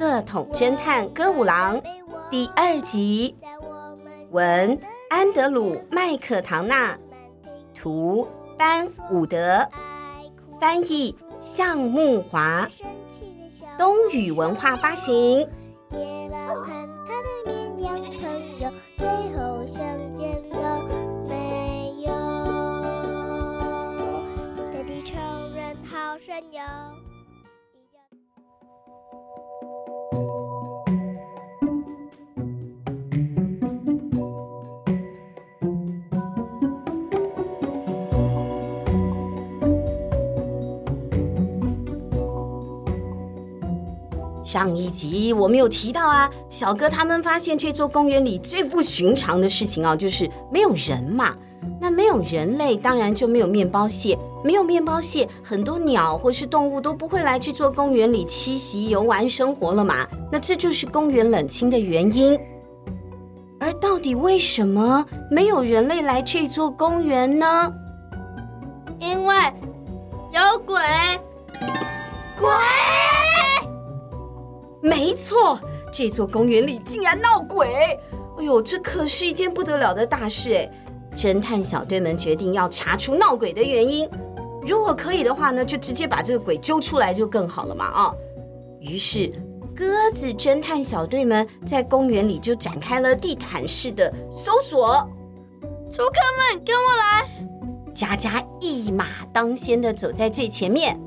[0.00, 1.78] 色统侦探歌舞郎
[2.30, 3.36] 第二集，
[4.30, 4.80] 文
[5.10, 6.98] 安德鲁麦克唐纳，
[7.74, 8.26] 图
[8.56, 9.68] 班伍德，
[10.58, 12.66] 翻译向木华，
[13.76, 15.46] 冬雨文化发行。
[44.50, 51.36] 上一集我们有提到啊，小哥他们发现这座公园里最不寻常的事情啊，就是没有人嘛。
[51.80, 60.04] 那没有人类，当然就没有面包蟹，没有面包蟹，很多鸟或是动物都不会来这座公园里栖息、游玩、生活了嘛。
[60.32, 62.36] 那这就是公园冷清的原因。
[63.60, 67.72] 而到底为什么没有人类来这座公园呢？
[68.98, 69.36] 因为
[70.32, 70.74] 有鬼，
[72.40, 72.50] 鬼。
[74.82, 75.60] 没错，
[75.92, 77.98] 这座公园里竟然闹鬼！
[78.38, 80.70] 哎呦，这可是一件不得了的大事哎！
[81.14, 84.08] 侦探小队们决定要查出闹鬼的原因，
[84.62, 88.14] 如果可以的话呢，就直接把这个鬼揪出来就更好了嘛啊！
[88.80, 89.30] 于是，
[89.76, 95.06] 鸽子侦探小队们在公园里就展开了地毯式的搜索。
[95.90, 97.28] 猪哥们，跟我来！
[97.92, 100.98] 佳佳一马当先的走在最前面。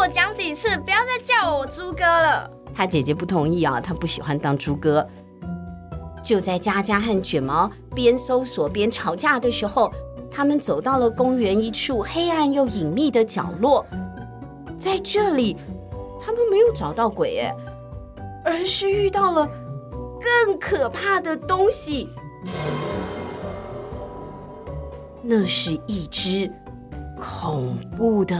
[0.00, 0.66] 我讲几次？
[0.78, 2.50] 不要再叫我猪哥了。
[2.74, 5.06] 他姐姐不同意啊，他不喜欢当猪哥。
[6.22, 9.92] 就在佳佳和卷毛边搜索边吵架的时候，
[10.30, 13.84] 他们走到了公园一处黑暗又隐秘的角落。
[14.78, 15.54] 在这里，
[16.18, 17.52] 他们没有找到鬼，
[18.42, 19.46] 而是遇到了
[20.46, 22.08] 更可怕的东西。
[25.22, 26.50] 那是一只
[27.20, 28.34] 恐怖的。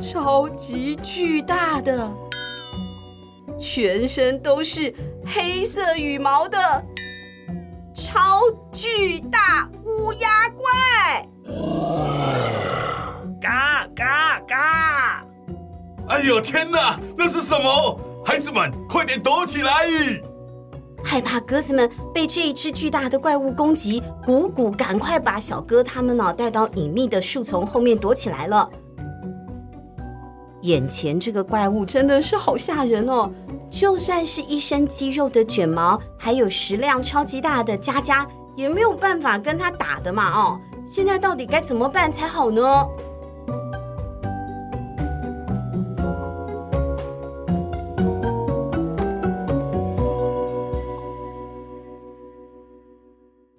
[0.00, 2.10] 超级巨大的，
[3.58, 6.58] 全身都是黑色羽毛的
[7.94, 8.42] 超
[8.72, 11.26] 巨大乌鸦怪！
[13.40, 15.24] 嘎嘎嘎！
[16.08, 17.98] 哎呦天哪，那是什么？
[18.24, 19.72] 孩子们，快点躲起来！
[21.02, 28.68] 害怕鸽子们被这一只巨大的怪物攻击，鼓鼓赶快把小哥他们呢带到隐秘的树丛后面躲起来了。
[30.66, 33.30] 眼前这个怪物真的是好吓人哦！
[33.70, 40.28] 就算是一身肌肉的卷毛，还有食量超级大的佳佳，也没有办法跟他打的嘛！
[40.36, 42.84] 哦，现在到底该怎么办才好呢？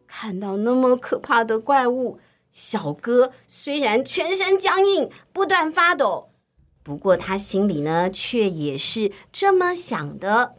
[0.06, 2.19] 看到那么可怕的怪物，
[2.51, 6.31] 小哥虽然全身僵硬，不断发抖。
[6.88, 10.56] 不过他心里呢，却也是这么想的。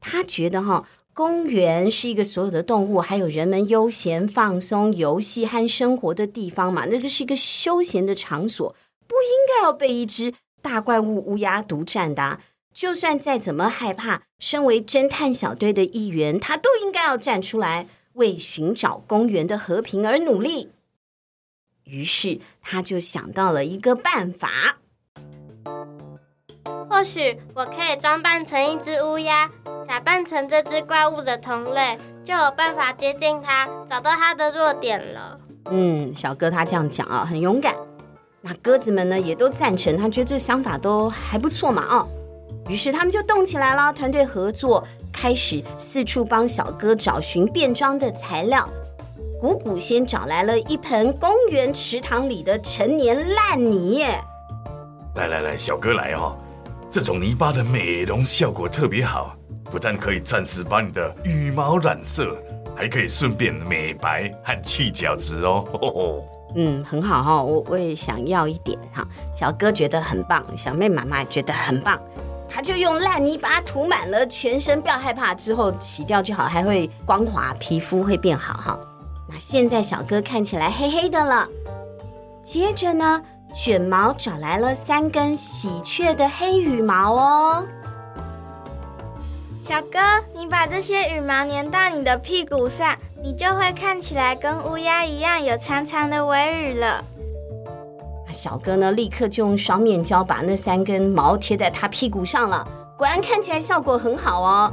[0.00, 8.74] 他觉得哈，公园是一个所有的动物还有人们悠闲放松、游戏和生活的地方嘛，那个是一个休闲的场所，
[9.06, 12.40] 不应该要被一只大怪物乌鸦独占的。
[12.74, 20.70] 就算再怎么害怕，身为侦探小队的一员，他都应该要站出来，为寻找公园的和平而努力。
[21.84, 24.79] 于是他就想到了一个办法。
[27.00, 29.48] 或许我可以装扮成一只乌鸦，
[29.88, 35.38] 假扮成这只怪物的同类，就有办法接近它，找到它的弱点了。
[35.70, 37.74] 嗯，小哥他这样讲啊，很勇敢。
[38.42, 42.06] 那鸽子们呢，也都赞成，他觉得这想法都还不错嘛，哦。
[42.68, 48.68] 于是他们就动起来了，团队合作，开始四处帮小哥找寻变装的材料。
[49.40, 54.04] 鼓鼓先找来了一盆公园池塘里的陈年烂泥。
[55.14, 56.36] 来来来，小哥来哦。
[56.90, 59.36] 这种泥巴的美容效果特别好，
[59.70, 62.36] 不但可以暂时把你的羽毛染色，
[62.74, 65.64] 还可以顺便美白和去角质哦。
[66.56, 69.06] 嗯，很好哈，我我也想要一点哈。
[69.32, 71.96] 小哥觉得很棒，小妹妈妈也觉得很棒，
[72.48, 78.76] 他就用烂泥巴涂满了全身，不要害怕，之后洗掉就好，还会光滑，皮肤会变好哈。
[79.28, 81.46] 那现在小哥看起来黑黑的了，
[82.42, 83.22] 接着呢？
[83.52, 87.66] 卷毛找来了三根喜鹊的黑羽毛哦，
[89.62, 89.98] 小哥，
[90.34, 97.04] 你把这些羽毛粘到你的屁股上，你就会看起来跟乌鸦一样有长长的尾羽了。
[98.30, 104.72] 小哥呢，立刻就用双面胶把那三根毛贴在他屁股上了，果然看起来效果很好哦。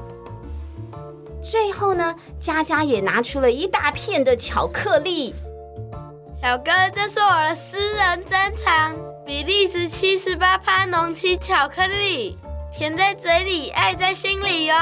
[1.41, 5.33] 最后呢，佳佳也拿出了一大片的巧克力。
[6.39, 8.95] 小哥，这是我的私人珍藏，
[9.25, 12.37] 比利时七十八趴浓漆巧克力，
[12.71, 14.75] 甜在嘴里，爱在心里哟。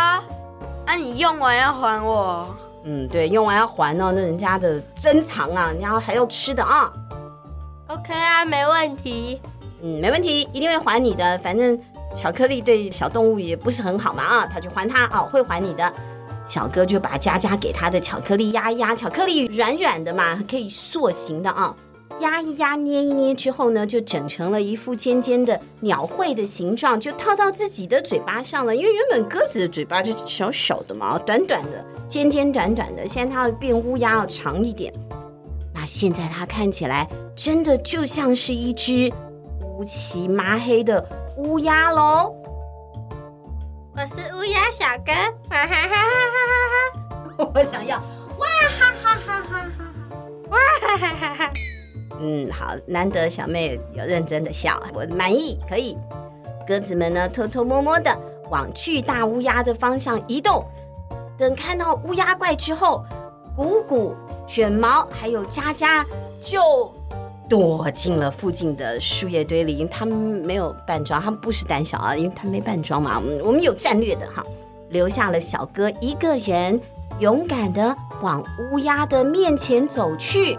[0.85, 2.53] 那、啊、你用完要还我。
[2.83, 6.91] 嗯，对，用完要还哦，那人家的珍藏啊，然后还要吃的啊。
[7.87, 9.41] OK 啊，没问题。
[9.81, 11.37] 嗯，没问题，一定会还你的。
[11.39, 11.79] 反正
[12.13, 15.93] 巧克力对小动物也不是很好嘛啊，他就还他啊，会还你的。
[16.45, 21.75] 小哥就把佳佳给他的巧克力压一压，巧克力软软的嘛，可以塑形的啊，
[22.19, 28.75] 压一压，捏一捏之后呢，就整成了一副尖尖的鸟喙的形状，就套到自己的嘴巴上了。
[28.75, 34.93] 因为原本鸽子的嘴巴就小小的嘛，短短的，尖尖短短的，现在它要变乌鸦要长一点。
[35.73, 39.11] 那现在它看起来真的就像是一只
[39.77, 41.03] 乌漆麻黑的
[41.37, 42.33] 乌鸦喽。
[43.97, 45.13] 我是乌鸦小哥，
[45.49, 47.51] 哇哈哈哈哈哈！
[47.53, 48.45] 我想要哇
[48.77, 49.85] 哈哈哈哈哈！
[50.49, 51.53] 哇哈哈哈哈！
[52.19, 55.97] 嗯，好，难得小妹有认真的笑，我满意，可以。
[56.67, 58.13] 鸽子们呢，偷偷摸摸的
[58.49, 60.65] 往巨大乌鸦的方向移动。
[61.37, 63.05] 等看到乌鸦怪之后，
[63.55, 64.13] 鼓鼓、
[64.45, 66.05] 卷毛还有佳佳
[66.41, 66.93] 就。
[67.47, 73.21] 躲进了附近的树叶堆里，他们没有扮装，他们不是胆小啊，因为他没扮装嘛。
[73.43, 74.43] 我们有战略的哈，
[74.89, 76.79] 留下了小哥一个人，
[77.19, 80.57] 勇敢的往乌鸦的面前走去。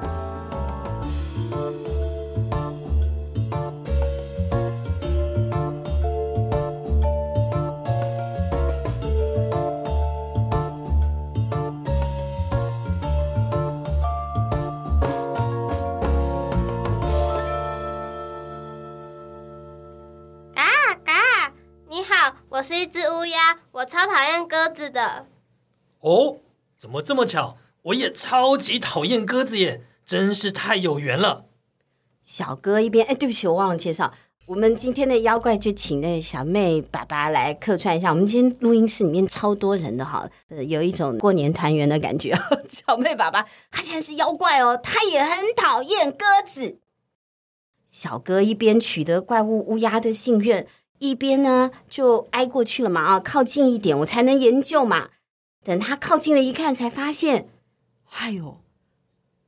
[22.56, 25.26] 我是一只乌鸦，我超讨厌鸽子的。
[26.00, 26.38] 哦，
[26.78, 27.58] 怎么这么巧？
[27.82, 31.44] 我也超级讨厌鸽子耶，真是太有缘了。
[32.22, 34.10] 小哥一边，哎，对不起，我忘了介绍，
[34.46, 38.08] 我们今天的妖怪就请那个小妹爸爸来客串一下。
[38.08, 42.34] 我们今天录音室里面超多人的哈，呃，有一种过年团圆的感觉。
[42.70, 46.78] 小妹爸爸他现在是妖怪哦，他也很讨厌鸽子。
[47.86, 50.66] 小哥一边取得怪物乌鸦的信任。
[50.98, 55.08] 一边呢就挨过去了嘛，啊，靠近一点我才能研究嘛。
[55.64, 57.48] 等他靠近了一看，才发现，
[58.12, 58.60] 哎呦，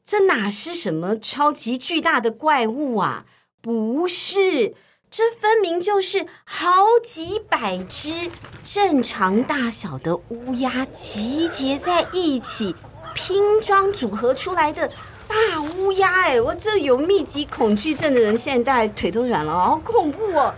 [0.02, 3.24] 这哪是什么超级巨大的怪物啊？
[3.60, 4.74] 不是，
[5.10, 8.30] 这分明就是好几百只
[8.64, 12.74] 正常大小的乌鸦集结在一起
[13.14, 14.90] 拼装组合出来的
[15.26, 16.22] 大乌鸦。
[16.22, 20.54] 哎，我这有密集恐惧症的人现在腿都软了，好恐怖哦！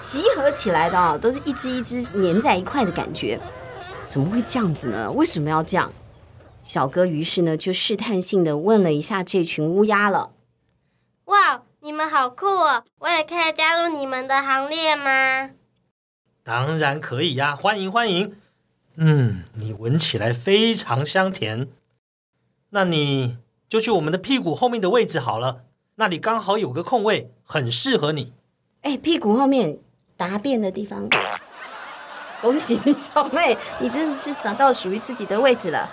[0.00, 3.40] 集合起来的啊，都是一只一只粘在一块的感觉，
[4.06, 5.10] 怎么会这样子呢？
[5.12, 5.92] 为什么要这样？
[6.60, 10.32] 小哥于是呢就试探性的问了一下这群乌鸦了。
[11.26, 12.84] 哇，你们好酷哦！
[12.98, 15.50] 我也可以加入你们的行列吗？
[16.42, 18.34] 当然可以呀，欢迎欢迎。
[18.96, 21.68] 嗯，你闻起来非常香甜，
[22.70, 23.38] 那你
[23.68, 25.64] 就去我们的屁股后面的位置好了，
[25.96, 28.32] 那里刚好有个空位，很适合你。
[28.82, 29.78] 哎，屁股后面。
[30.18, 31.08] 答辩的地方，
[32.42, 35.88] 恭喜你，小妹，你真的是找到属于自己的位置了。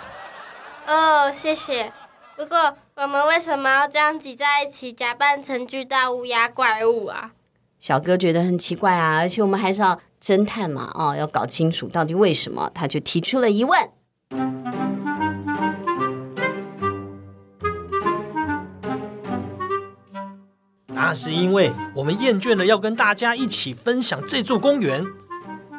[0.84, 1.92] 哦，谢谢。
[2.36, 7.30] 不过，我们为什么要这样挤在一起，假扮成巨大乌鸦怪物啊？
[7.78, 13.90] 小哥觉得很奇怪啊，而且我们还是要侦探嘛，哦，要搞清楚到底为什么，他就提出了疑问。
[21.06, 25.06] 那是因为我们厌倦了要跟大家一起分享这座公园，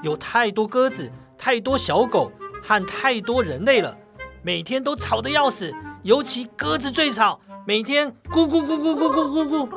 [0.02, 2.32] 有太多鸽子、太多小狗
[2.64, 3.94] 和太多人类了，
[4.42, 5.70] 每天都吵得要死，
[6.04, 9.70] 尤其鸽子最吵，每天咕咕咕咕咕咕咕咕，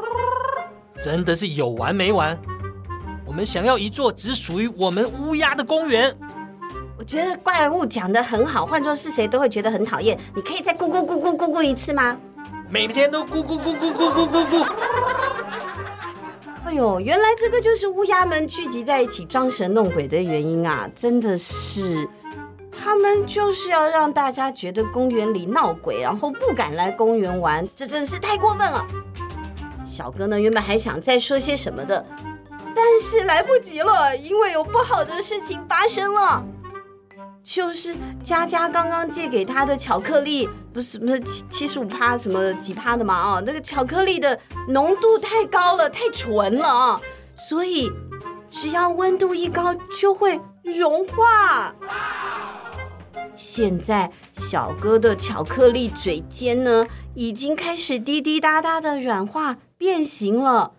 [1.03, 2.39] 真的是有完没完。
[3.27, 6.17] 我们想要一座只属于我们乌鸦的公园。
[6.97, 10.17] 我觉得怪物讲得很好，换作是谁都会觉得很讨厌。
[10.33, 12.17] 你可以再咕咕咕咕咕咕一次吗？
[12.69, 15.10] 每天都咕咕咕咕咕咕咕咕。
[16.71, 20.89] 哎呦，原来这个就是乌鸦们聚集在一起装神弄鬼的原因啊！
[20.95, 22.09] 真的是，
[22.71, 28.87] 他们就是要让大家觉得公园里闹鬼，然后不敢来公园玩，这真是太过分了。
[29.85, 32.07] 小哥呢，原本还想再说些什么的，
[32.73, 36.41] 但是来不及了，因为有不好的事情发生了。
[37.43, 43.15] 就是佳佳刚刚借给他的巧克力，不是什么七七十五趴什么几趴的嘛？
[43.15, 47.01] 啊，那个巧克力的浓度太高了，太纯了啊！
[47.35, 47.91] 所以
[48.51, 51.75] 只要温度一高，就会融化。
[53.33, 60.73] 现在小哥的巧克力嘴尖呢，已经开始滴滴答答的软化变形了，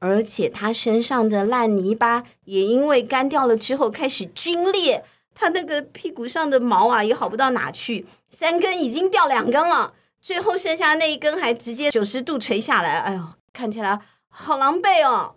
[0.00, 5.04] 而且他身上的烂泥巴也因为干掉了之后开始皲裂，
[5.34, 13.20] 他那个屁股上的毛啊也好不到哪去，三根已经掉两根了，最后剩下那一根还直接九十度垂下来，哎呦，
[13.52, 13.98] 看起来
[14.28, 15.34] 好狼狈哦。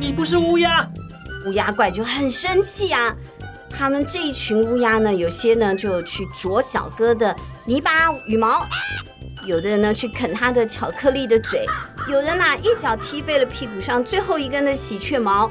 [0.00, 0.88] 你不是乌鸦？
[1.46, 3.14] 乌鸦怪就很生气啊！
[3.70, 7.34] 他们这一群乌鸦呢，有些呢就去啄小哥的
[7.64, 8.66] 泥巴羽毛，
[9.48, 11.64] 有的人呢去啃他的巧克力的嘴，
[12.06, 15.50] 有人呐一脚踢飞了屁股上最后一根的喜鹊毛。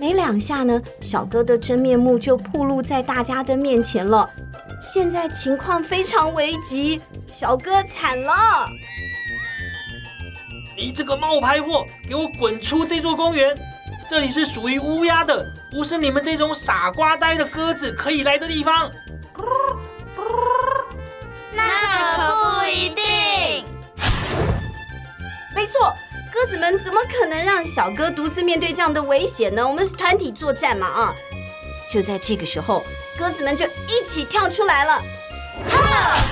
[0.00, 4.28] 没两下呢，小哥的真面目就暴露在大家的面前了。
[4.80, 8.66] 现在情况非常危急，小哥惨了。
[10.74, 13.54] 你这个冒牌货，给我滚出这座公园！
[14.08, 18.90] 这里是属于乌鸦的，不是你们这种傻瓜呆的鸽子可以来的地方。
[22.16, 23.64] 可不一定。
[25.54, 25.94] 没错，
[26.32, 29.66] 鸽子们怎么可能让小哥独自面对这样的危险呢？
[29.66, 31.14] 我们是团体作战嘛啊！
[31.92, 32.84] 就在这个时候，
[33.18, 35.02] 鸽子们就一起跳出来了。
[35.68, 36.24] 哈！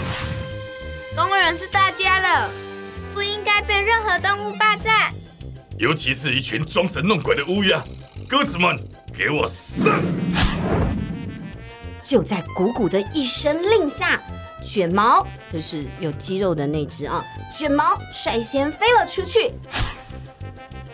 [1.16, 2.50] 公园是大家的。
[3.12, 5.12] 不应该被任何动物霸占，
[5.76, 7.82] 尤其是一群装神弄鬼的乌鸦。
[8.28, 8.78] 鸽子们，
[9.12, 10.00] 给我上！
[12.09, 14.19] 就在鼓鼓的一声令下，
[14.62, 17.23] 卷毛就是有肌肉的那只啊，
[17.55, 19.53] 卷毛率先飞了出去。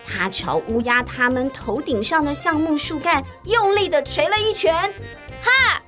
[0.04, 4.74] 他朝乌鸦他们头顶上的橡木树干用力的捶了一拳，
[5.40, 5.80] 哈！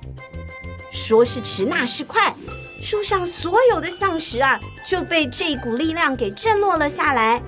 [0.93, 2.33] 说时迟，那时快。
[2.81, 7.43] 树上所有的橡实啊，就被这股力量给震落了下来。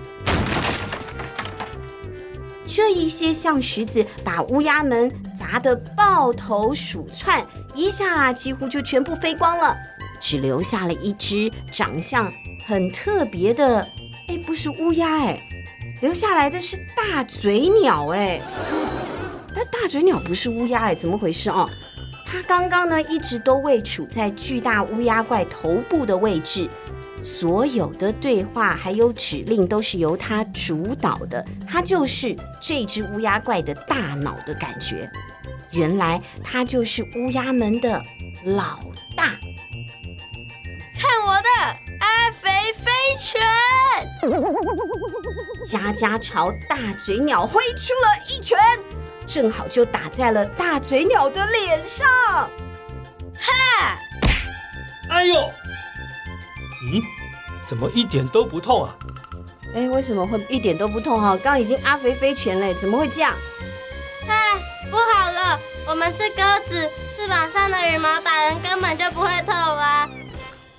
[2.66, 7.46] 这一些橡实子把乌鸦们砸得抱头鼠窜，
[7.76, 9.78] 一下，几乎就全部飞光了，
[10.20, 12.32] 只留下了一只长相
[12.66, 13.88] 很特别的，
[14.28, 15.42] 哎，不是乌鸦哎，
[16.02, 18.42] 留下来的是大嘴鸟哎，
[19.54, 21.70] 但大嘴鸟不是乌鸦哎，怎么回事哦？
[22.26, 26.70] 它刚刚呢，一直都位处在巨大乌鸦怪头部的位置，
[27.24, 35.10] 所有的对话还有指令都是由他主导的，他就是这只乌鸦怪的大脑的感觉。
[35.72, 38.02] 原来他就是乌鸦们的
[38.44, 38.80] 老
[39.16, 39.36] 大。
[41.00, 41.50] 看我的
[42.00, 43.42] 阿肥飞拳！
[45.66, 48.58] 佳佳朝大嘴鸟挥出了一拳。
[49.26, 52.08] 正好就打在了大嘴鸟的脸上，
[53.40, 54.00] 哈！
[55.08, 55.36] 哎呦，
[56.92, 57.04] 咦，
[57.68, 58.96] 怎么一点都不痛啊？
[59.76, 61.38] 哎，为什么会一点都不痛哈？
[61.38, 63.36] 刚刚已经阿肥飞拳嘞，怎么会这样？
[64.28, 64.56] 哎，
[64.90, 70.10] 不好了，我们是鸽子，翅膀上的羽毛打人根本就不会痛啊。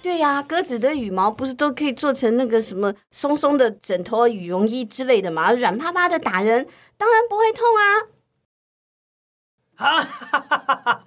[0.03, 5.53] 对呀，鸽子的羽毛不是都可以做成那个什么松松的枕头、羽绒衣之类的吗？
[5.53, 7.83] 软趴趴的打人当然不会痛啊。
[9.77, 11.05] 哈哈哈哈哈！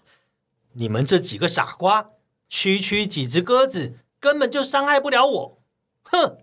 [0.74, 2.12] 你们这几个傻瓜，
[2.48, 5.62] 区区几只鸽子根本就伤害不了我。
[6.04, 6.38] 哼！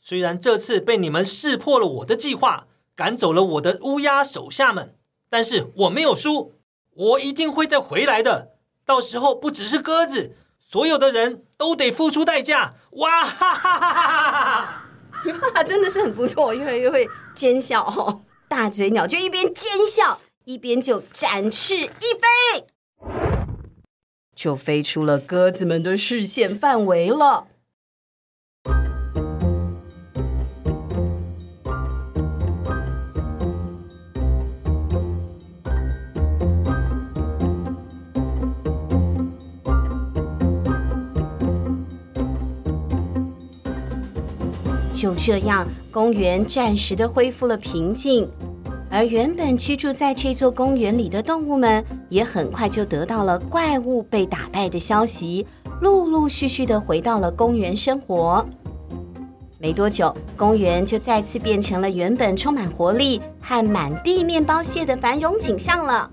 [0.00, 4.94] 虽然这次被你们识破了我的计划，赶走了我的乌鸦手下们，
[5.28, 6.52] 但是我没有输，
[6.94, 8.52] 我一定会再回来的。
[8.84, 12.74] 到时候不只是鸽子，所有的人都得付出代价。
[12.92, 14.84] 哇哈哈哈哈哈哈！
[15.24, 15.62] 你爸爸！
[15.62, 18.22] 真的是很不错，越来越会奸笑哦。
[18.48, 20.20] 大嘴鸟就一边奸笑。
[20.46, 22.66] 一边就展翅一飞，
[24.36, 27.46] 就飞出了鸽子们的视线范围了。
[45.04, 48.26] 就这样，公园暂时的恢复了平静。
[48.90, 55.46] 而原本居住在这座公园里的动物们，也很快就得到了怪物被打败的消息，
[55.82, 58.46] 陆陆续续的回到了公园生活。
[59.58, 66.10] 没多久，公园就再次变成了原本充满活力和满地面包屑的繁荣景象了。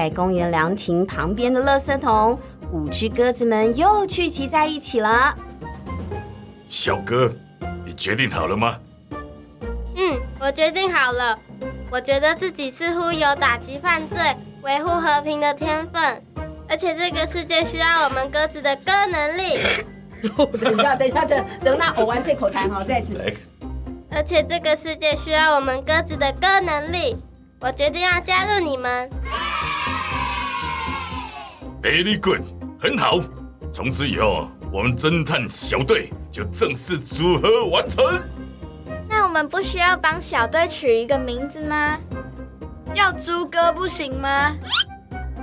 [0.00, 2.38] 在在公园凉亭旁边的垃圾桶，
[2.72, 5.36] 五只鸽子们又聚集在一起了。
[6.66, 7.30] 小哥，
[7.84, 8.78] 你决定好了吗？
[9.96, 11.38] 嗯，我决定好了。
[11.90, 14.18] 我觉得自己似乎有打击犯罪、
[14.62, 16.22] 维护和平的天分，
[16.66, 19.58] 而且这个世界需要我们鸽子的歌能力。
[20.62, 23.22] 等一下，等一下，等等，那我玩这口痰哈，再次。
[24.10, 27.18] 而且这个世界需要我们鸽子的歌能力。
[27.60, 29.10] 我决定要加入你们。
[31.82, 32.42] Very good，
[32.78, 33.18] 很好。
[33.72, 38.04] 从此以后，我们侦探小队就正式组合完成。
[39.08, 41.98] 那我们不需要帮小队取一个名字吗？
[42.94, 44.54] 叫猪哥不行吗？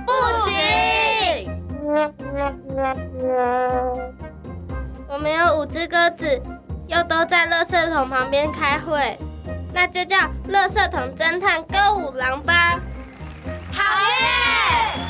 [0.06, 0.12] 不
[0.48, 1.50] 行。
[5.08, 6.40] 我们有五只鸽子，
[6.86, 9.18] 又都在垃圾桶旁边开会，
[9.72, 10.18] 那就叫
[10.50, 12.78] 垃圾桶侦探歌舞郎吧。
[13.72, 15.07] 好耶！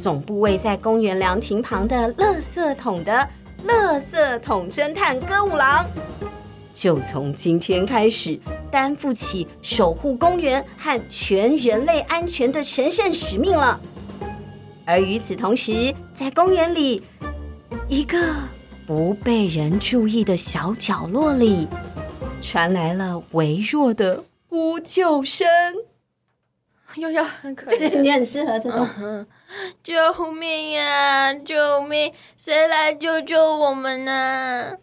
[0.00, 3.28] 总部位在公园凉亭旁的垃圾桶的
[3.68, 5.84] 垃圾桶侦探歌舞郎，
[6.72, 8.40] 就从今天开始
[8.70, 13.78] 担负起守护公园和全人类安全的神圣使命了。
[14.86, 17.02] 而与此同时，在公园里
[17.86, 18.18] 一个
[18.86, 21.68] 不被人注意的小角落里，
[22.40, 25.46] 传来了微弱的呼救声。
[26.96, 28.88] 悠悠很可怜， 你很适合这种。
[28.98, 29.26] 嗯
[29.82, 31.34] 救命呀！
[31.34, 32.12] 救命！
[32.36, 34.78] 谁来救救我们呢？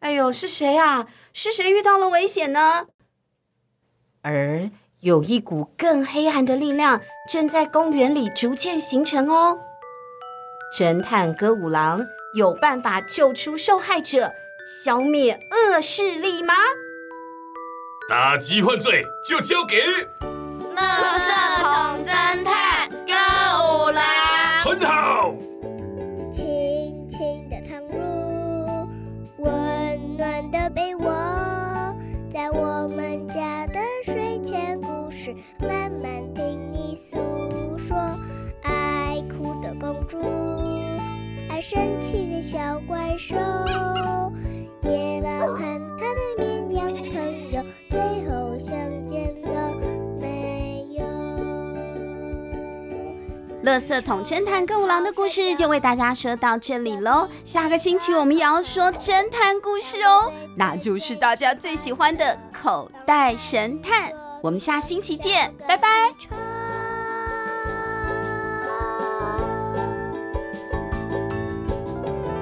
[0.00, 1.06] 哎呦，是谁啊？
[1.32, 2.86] 是谁遇到了危险呢？
[4.22, 9.58] 而有一股更黑暗的力量正在公园里逐渐形成哦。
[10.78, 14.32] 侦探歌舞郎有办法救出受害者，
[14.84, 16.54] 消灭恶势力吗？
[18.08, 19.82] 打击犯罪就交给
[20.76, 20.88] 垃
[21.20, 21.28] 圾
[21.62, 23.12] 桶侦探歌
[23.62, 24.02] 舞郎。
[24.60, 25.34] 很好。
[26.32, 28.88] 轻轻的躺入
[29.38, 31.04] 温暖的被窝，
[32.28, 37.16] 在我们家的睡前故事，慢慢听你诉
[37.78, 37.96] 说。
[38.62, 40.18] 爱哭的公主，
[41.50, 43.36] 爱生气的小怪兽，
[44.82, 45.54] 野狼
[53.74, 65.88] 各色统侦探歌舞郎的故事就为大家说到这里喽，下个星期我们也要说侦探故事哦，那就是大家最喜欢的口袋神探，我们下星期见，拜拜。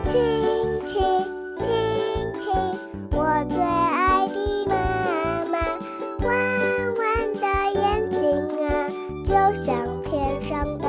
[0.05, 0.21] 亲
[0.85, 1.01] 亲
[1.59, 2.53] 亲亲，
[3.13, 5.59] 我最爱的妈妈，
[6.27, 8.87] 弯弯的眼睛啊，
[9.25, 10.82] 就像天上。